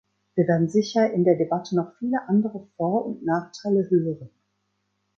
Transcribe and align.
Wir 0.33 0.47
werden 0.47 0.67
sicher 0.67 1.13
in 1.13 1.25
der 1.25 1.35
Debatte 1.37 1.75
noch 1.75 1.93
viele 1.99 2.27
andere 2.27 2.65
Vor- 2.75 3.05
und 3.05 3.23
Nachteile 3.23 3.87
hören. 3.91 4.31